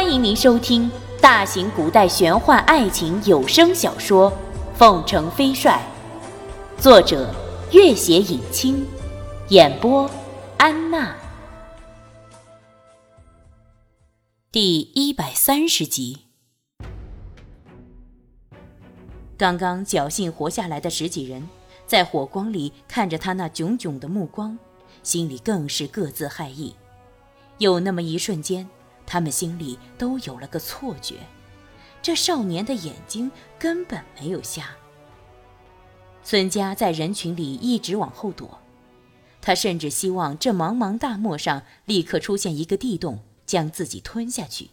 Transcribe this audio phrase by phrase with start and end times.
[0.00, 0.88] 欢迎您收听
[1.20, 4.30] 大型古代玄幻爱情有声小说
[4.76, 5.82] 《凤城飞帅》，
[6.80, 7.34] 作者：
[7.72, 8.86] 月写影清，
[9.48, 10.08] 演播：
[10.56, 11.16] 安娜。
[14.52, 16.26] 第一百三十集。
[19.36, 21.48] 刚刚侥幸活下来的十几人，
[21.88, 24.56] 在火光里看着他那炯炯的目光，
[25.02, 26.76] 心里更是各自骇异。
[27.58, 28.68] 有那么一瞬间，
[29.10, 31.16] 他们心里都有了个错觉：
[32.02, 34.76] 这少年的眼睛根本没有瞎。
[36.22, 38.58] 孙家在人群里一直往后躲，
[39.40, 44.68] 他甚至希望这茫茫大漠上立刻出现一个地洞，将自己吞下去。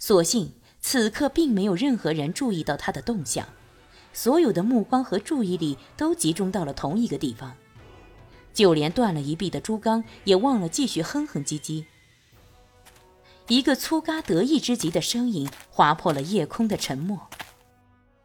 [0.00, 3.46] 所幸此刻并没有任何人注意到他的动向。
[4.12, 7.54] 所有的目光和注意力都集中到了同一个地方，
[8.52, 11.84] 就连断了一臂的朱刚也忘了继续哼哼唧唧。
[13.48, 17.28] 一个粗嘎得意之极的声音划破了夜空的沉默：“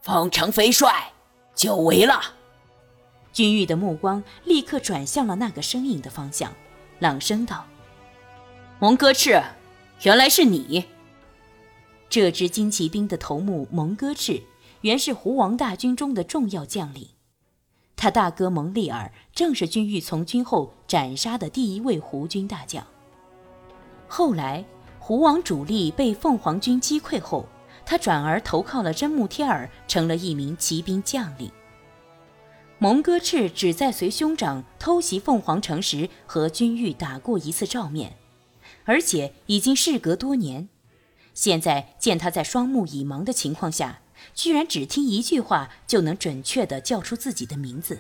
[0.02, 1.12] 方城飞帅，
[1.56, 2.20] 久违了。”
[3.32, 6.54] 君玉的目光立刻转向了那个声音的方向，
[7.00, 7.66] 朗声道
[8.80, 9.42] ：“蒙哥赤，
[10.02, 10.86] 原来是你。”
[12.10, 14.44] 这支金骑兵的头目蒙哥赤。
[14.82, 17.10] 原是胡王大军中的重要将领，
[17.96, 22.84] 他大哥蒙利尔正是君玉从军后斩杀的第一位胡军大将。
[24.08, 24.66] 后来
[25.12, 27.46] 胡王主力被凤凰军击溃后，
[27.86, 31.52] 他转而投靠了真木贴尔，成了一名骑兵将领。
[32.80, 38.16] 蒙哥赤只在随兄长偷袭凤凰城时和君玉打过一次照面，
[38.86, 40.70] 而且已经事隔多年，
[41.34, 44.00] 现在见他在双目已盲的情况下。
[44.34, 48.00] 居然只听一句话就能准确地叫出自己的名字，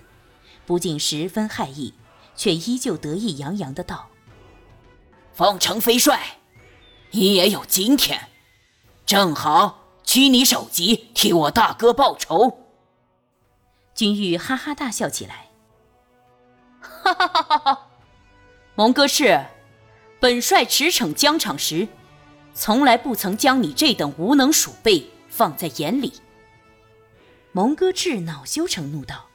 [0.65, 1.93] 不禁十分骇异，
[2.37, 4.07] 却依旧得意洋洋的道
[5.35, 6.37] ：“凤城飞帅，
[7.11, 8.29] 你也有今天，
[9.05, 12.67] 正好取你首级，替我大哥报仇。”
[13.93, 15.49] 君玉哈哈大笑起来
[16.81, 17.87] ：“哈哈哈哈哈！
[18.75, 19.45] 蒙哥赤，
[20.19, 21.87] 本帅驰骋疆场时，
[22.53, 26.11] 从来不曾将你这等无能鼠辈。”放在眼里，
[27.53, 29.27] 蒙哥赤恼羞成怒道：“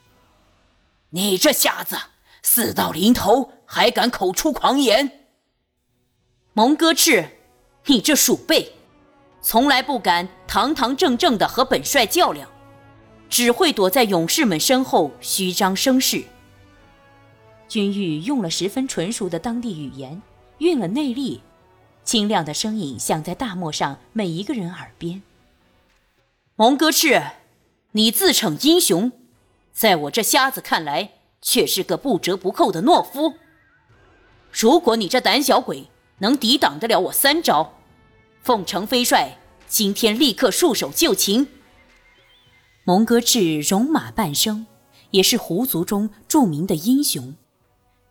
[1.09, 1.97] 你这瞎子，
[2.43, 5.27] 死到临头还敢口出狂言！
[6.53, 7.36] 蒙哥赤，
[7.89, 8.73] 你这鼠辈，
[9.41, 12.49] 从来不敢堂堂正正的和本帅较量，
[13.31, 16.25] 只会躲在勇士们身后虚张声势。”
[17.69, 20.21] 君玉用了十分纯熟的当地语言，
[20.59, 21.41] 运了内力，
[22.05, 25.23] 清亮的声音响在大漠上每一个人耳边。
[26.57, 27.23] 蒙哥赤，
[27.93, 29.13] 你自称英雄，
[29.73, 31.11] 在我这瞎子看来，
[31.41, 33.35] 却是个不折不扣的懦夫。
[34.51, 37.75] 如果你这胆小鬼能抵挡得了我三招，
[38.47, 39.37] 凤城飞帅
[39.67, 41.49] 今天立刻束手就擒。
[42.85, 44.69] 蒙哥赤戎马半生，
[45.11, 47.35] 也是胡族中著名的英雄，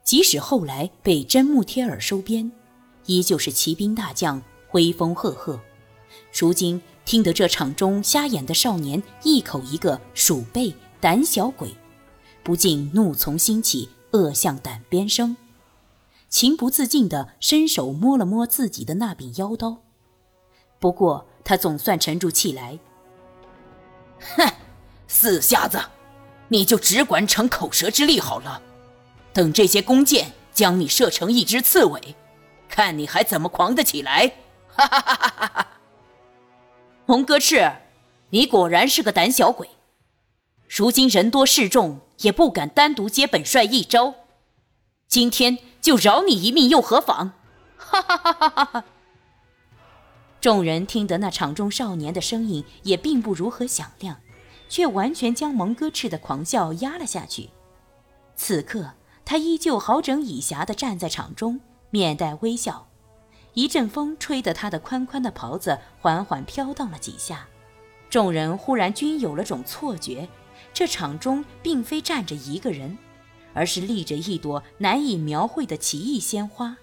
[0.03, 2.51] 即使后来被真木贴尔收编，
[3.05, 4.41] 依旧是骑兵大将，
[4.73, 5.57] 威风赫赫。
[6.37, 6.81] 如今。
[7.05, 11.69] 听得这场中瞎眼的少年一口一个鼠辈、胆小鬼，
[12.43, 15.37] 不禁怒从心起，恶向胆边生，
[16.29, 19.84] 情不自禁地伸手摸了摸自己的那柄腰刀。
[20.79, 22.77] 不过他总算沉住气来，
[24.37, 24.53] 哼，
[25.07, 25.79] 死瞎子，
[26.47, 28.61] 你就只管逞口舌之力好了，
[29.33, 32.15] 等这些弓箭将你射成一只刺猬，
[32.69, 34.33] 看你还怎么狂得起来！
[34.67, 35.67] 哈哈哈哈哈！
[37.05, 37.71] 蒙哥赤，
[38.31, 39.69] 你果然是个胆小鬼。
[40.67, 44.15] 如今人多势众，也不敢单独接本帅一招。
[45.07, 47.33] 今天就饶你一命又何妨？
[47.77, 48.85] 哈哈哈哈哈哈！
[50.45, 54.21] 众人听得那场中少年的声音也并不如何响亮，
[54.69, 57.49] 却完全将蒙哥赤的狂笑压了下去。
[58.35, 58.91] 此刻
[59.25, 62.87] 他依旧好整以暇地站在场中，面带微笑。
[63.55, 67.47] 一阵风吹得他的宽宽的袍子缓缓飘荡了几下，
[68.07, 70.29] 众人忽然均有了种错觉：
[70.71, 72.95] 这场中并非站着一个人，
[73.55, 76.77] 而是立着一朵难以描绘的奇异鲜花。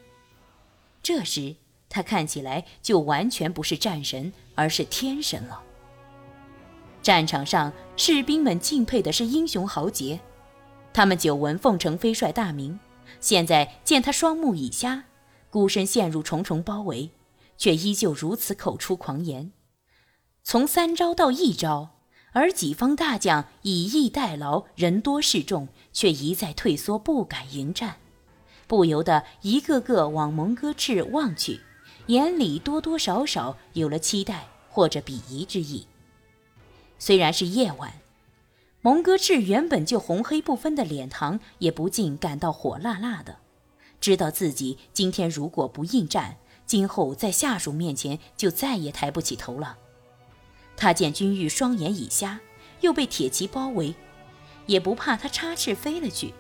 [1.01, 1.55] 这时，
[1.93, 5.61] 他看起来就完全不是战神，而是天神了。
[7.03, 10.21] 战场上，士兵们敬佩的是英雄豪杰，
[10.95, 12.81] 他们久闻凤城飞帅大名，
[13.21, 15.05] 现在见他双目已瞎。
[15.51, 17.11] 孤身陷入重重包围，
[17.59, 19.53] 却依旧如此口出狂言。
[20.43, 21.91] 从三招到一招，
[22.33, 27.97] 而己方大将以逸待劳，人多势众，却一再退缩，不敢迎战，
[28.67, 31.61] 不由得一个个往蒙哥赤望去，
[32.07, 35.87] 眼里多多少少有了期待或者鄙夷之意。
[36.99, 37.95] 虽然是夜晚，
[38.81, 43.39] 蒙哥赤原本就红黑不分的脸庞也不禁感到火辣辣的，
[44.01, 49.79] 知道自己今天如果不应战，今后在下属面前就再也抬不起头了。
[50.77, 52.41] 他见君玉双眼已瞎，
[52.81, 53.95] 又被铁骑包围，
[54.67, 56.33] 也不怕他插翅飞了去。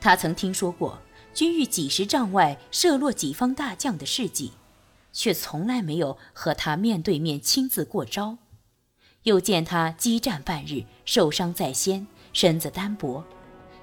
[0.00, 0.98] 他曾听说过
[1.38, 4.54] 君玉几十丈外射落几方大将的事迹，
[5.12, 8.38] 却从来没有和他面对面亲自过招。
[9.22, 13.22] 又见他激战半日，受伤在先，身子单薄，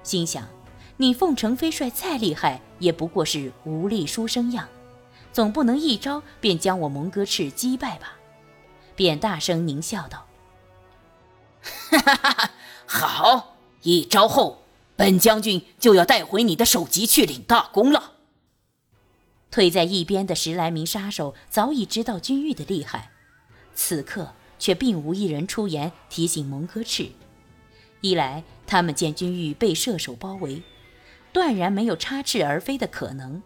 [0.02, 0.46] 心想：
[0.98, 4.68] 你凤城飞帅再厉害，也不过是无力书生样，
[5.32, 8.18] 总不能一招便将我蒙哥赤击败吧？
[8.94, 10.26] 便大声狞笑道
[11.88, 12.50] ：“哈哈哈哈
[12.84, 14.58] 好，一招后。”
[14.96, 18.14] 本将军就要带回你的首级去领大功了。
[19.50, 23.10] 退在一边的十来名杀手早已知道君玉的厉害，
[23.74, 27.10] 此刻却并无一人出言提醒蒙哥赤。
[28.00, 30.62] 一来，他们见君玉被射手包围，
[31.32, 33.42] 断然没有插翅而飞的可能；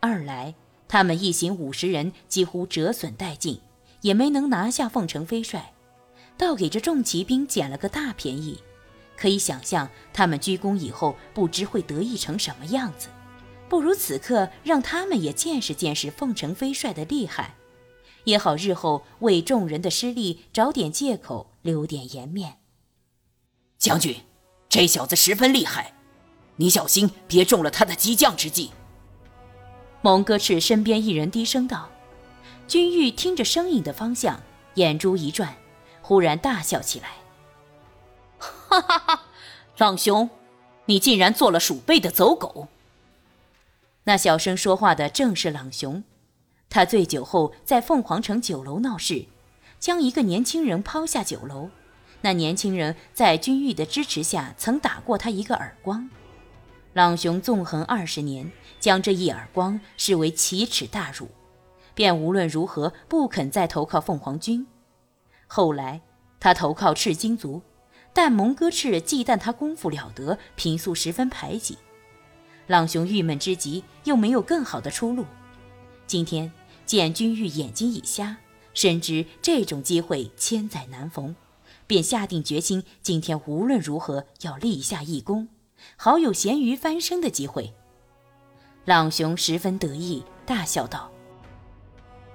[0.00, 0.54] 二来，
[0.88, 3.60] 他们一行五十人几乎折损殆尽，
[4.00, 5.72] 也没能拿下凤城飞帅，
[6.36, 8.60] 倒给这众骑兵捡了个大便宜。
[9.16, 13.08] 可以想象，他们鞠躬以后不知会得意成什么样子。
[13.68, 17.56] 不如此刻让他们也见识见识凤城飞帅的厉害，
[18.24, 22.58] 也好日后为众人的失利找点借口，留点颜面。
[23.78, 24.16] 将军，
[24.68, 25.94] 这小子十分厉害，
[26.56, 28.70] 你小心别中了他的激将之计。
[30.02, 31.90] 蒙哥赤身边一人低声道。
[32.68, 34.40] 君玉听着声音的方向，
[34.74, 35.56] 眼珠一转，
[36.02, 37.10] 忽然大笑起来。
[38.68, 39.22] 哈哈哈，
[39.78, 40.28] 朗兄，
[40.86, 42.68] 你竟然做了鼠辈的走狗！
[44.04, 46.02] 那小声说话的正是朗雄，
[46.68, 49.26] 他醉酒后在凤凰城酒楼闹事，
[49.78, 51.70] 将一个年轻人抛下酒楼。
[52.22, 56.10] 那年轻人在君玉的支持下，曾打过他一个耳光。
[56.92, 61.28] 朗雄纵横二十年，将这一耳光视为奇耻大辱，
[61.94, 64.66] 便无论如何不肯再投靠凤凰军。
[65.46, 66.00] 后来
[66.40, 67.62] 他投靠赤金族。
[68.16, 71.76] 但蒙哥赤忌惮他功夫了得，平素十分排挤。
[72.66, 75.26] 朗雄郁闷之极，又没有更好的出路。
[76.06, 76.50] 今天
[76.86, 78.38] 见君玉眼睛已瞎，
[78.72, 81.36] 深知这种机会千载难逢，
[81.86, 85.48] 便下定决心，今天无论如何要立下一功，
[85.96, 87.74] 好有咸鱼翻身的机会。
[88.86, 91.12] 朗雄十分得意，大笑道：“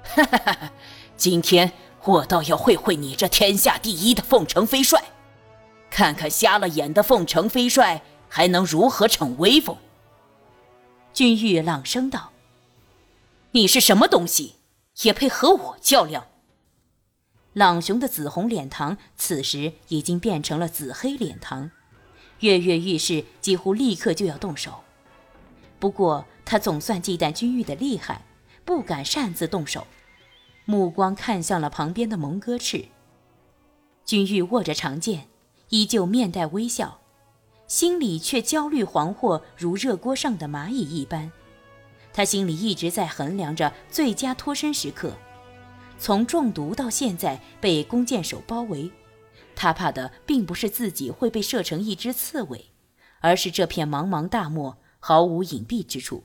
[0.06, 0.72] 哈哈哈哈！
[1.18, 1.72] 今天
[2.04, 5.04] 我倒要会会你这天下第一的凤城飞帅。”
[5.91, 9.77] 看看瞎了眼的凤城飞帅还能如何逞威风？
[11.13, 12.31] 君玉朗声道
[13.51, 14.55] ：“你是什么东西，
[15.03, 16.25] 也配和我较量？”
[17.53, 21.69] 朗雄的紫红脸庞此时已经变成了紫黑脸庞，
[22.39, 24.85] 跃跃欲试，几乎立刻就要动手。
[25.77, 28.23] 不过他总算忌惮君玉的厉害，
[28.63, 29.85] 不敢擅自动手，
[30.63, 32.85] 目光看向了旁边的蒙哥赤。
[34.05, 35.27] 君玉握着长剑。
[35.71, 37.00] 依旧面带微笑，
[37.65, 41.31] 心里却焦虑惶惑，如热锅上的蚂蚁一般。
[42.12, 45.13] 他心里一直在衡量着最佳脱身时刻。
[45.98, 48.91] 从中毒到现在被弓箭手包围，
[49.55, 52.65] 他怕的并不是自己会被射成一只刺猬，
[53.22, 56.22] 而是这片茫茫大漠毫无隐蔽之处，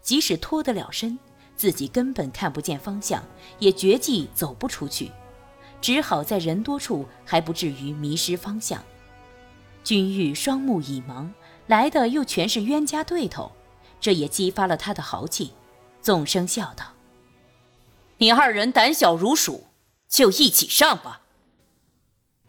[0.00, 1.16] 即使脱得了身，
[1.54, 3.22] 自己根本看不见方向，
[3.60, 5.12] 也绝技走不出去。
[5.82, 8.82] 只好在人多处，还不至于迷失方向。
[9.84, 11.28] 君玉双目已盲，
[11.66, 13.50] 来的又全是冤家对头，
[14.00, 15.52] 这也激发了他的豪气，
[16.00, 16.92] 纵声笑道
[18.18, 19.66] ：“你二人胆小如鼠，
[20.08, 21.22] 就一起上吧。”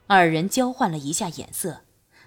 [0.05, 1.81] 二人交换了一下眼色，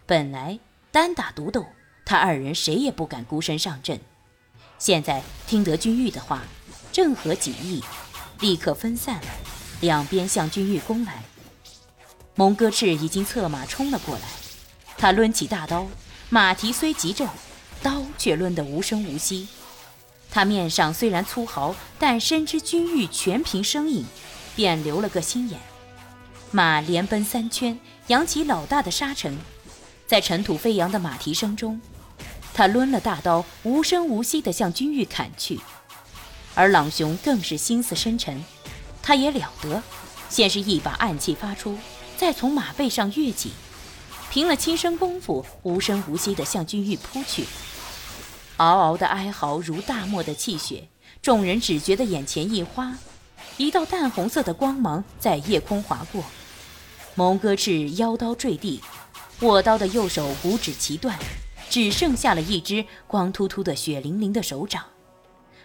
[0.06, 0.58] 本来
[0.90, 1.66] 单打独斗，
[2.04, 4.00] 他二人谁也不敢孤身上阵，
[4.76, 6.42] 现在听得君玉的话，
[6.90, 7.80] 正合己意，
[8.40, 9.28] 立刻分散了。
[9.80, 11.22] 两边向君玉攻来，
[12.34, 14.22] 蒙哥赤已经策马冲了过来。
[14.96, 15.86] 他抡起大刀，
[16.30, 17.28] 马蹄虽急骤，
[17.82, 19.48] 刀却抡得无声无息。
[20.30, 24.04] 他面上虽然粗豪，但深知君玉全凭声音，
[24.54, 25.60] 便留了个心眼。
[26.50, 29.36] 马连奔三圈，扬起老大的沙尘，
[30.06, 31.80] 在尘土飞扬的马蹄声中，
[32.54, 35.60] 他抡了大刀，无声无息地向君玉砍去。
[36.54, 38.42] 而朗雄更是心思深沉。
[39.06, 39.80] 他也了得，
[40.28, 41.78] 先是一把暗器发出，
[42.16, 43.52] 再从马背上跃起，
[44.32, 47.44] 凭了轻身功夫，无声无息地向君玉扑去。
[48.56, 50.88] 嗷嗷的哀嚎如大漠的泣血，
[51.22, 52.98] 众人只觉得眼前一花，
[53.58, 56.24] 一道淡红色的光芒在夜空划过。
[57.14, 58.82] 蒙哥赤腰刀坠地，
[59.42, 61.16] 握刀的右手五指齐断，
[61.70, 64.82] 只剩下了一只光秃秃的血淋淋的手掌。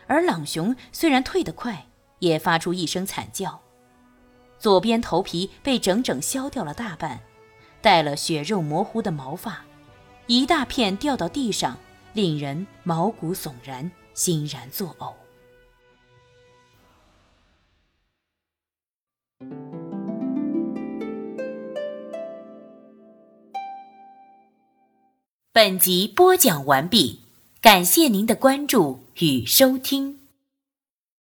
[0.05, 1.87] 而朗雄虽然退得快，
[2.21, 3.59] 也发出一声惨叫，
[4.57, 7.19] 左边头皮被整整削掉了大半，
[7.81, 9.65] 带了血肉模糊的毛发，
[10.27, 11.77] 一大片掉到地上，
[12.13, 15.13] 令人毛骨悚然，欣然作呕。
[25.51, 27.21] 本集播讲完毕，
[27.61, 30.20] 感谢您的关注与收听。